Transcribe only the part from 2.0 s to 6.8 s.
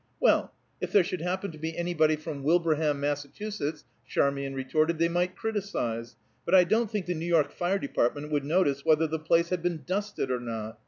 from Wilbraham, Mass.," Charmian retorted, "they might criticise, but I